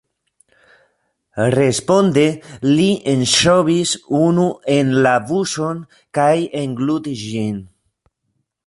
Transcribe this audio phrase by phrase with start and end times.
[1.55, 2.23] Responde
[2.71, 3.93] li enŝovis
[4.23, 5.87] unu en la buŝon
[6.21, 6.31] kaj
[6.65, 7.63] englutis ĝin.